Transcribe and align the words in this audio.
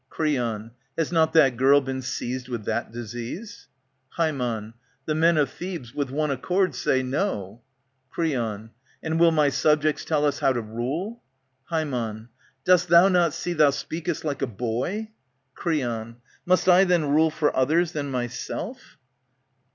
Creon, 0.09 0.71
Has 0.97 1.11
not 1.11 1.31
that 1.33 1.57
girl 1.57 1.79
been 1.79 2.01
seized 2.01 2.47
with 2.49 2.65
that 2.65 2.91
disease? 2.91 3.67
Ham, 4.17 4.73
The 5.05 5.13
men 5.13 5.37
of 5.37 5.51
Thebes 5.51 5.93
with 5.93 6.09
one 6.09 6.31
accord 6.31 6.73
say, 6.73 7.03
No. 7.03 7.61
Creon. 8.09 8.71
.'^^jm\\jmL^^^^}^]QZ^^.Q^ 9.03 9.11
to 9.11 10.61
ru 10.61 11.11
1 11.11 11.13
e 11.13 11.15
I 11.69 11.79
Ham, 11.81 12.29
Dost 12.65 12.87
thou 12.87 13.09
not 13.09 13.35
see 13.35 13.53
thou 13.53 13.69
speakest 13.69 14.25
like 14.25 14.41
a 14.41 14.47
boy? 14.47 15.11
*Creon, 15.53 16.15
Must 16.47 16.67
I 16.67 16.83
then 16.83 17.09
rule 17.11 17.29
for 17.29 17.55
others 17.55 17.91
than 17.91 18.09
myself? 18.09 18.97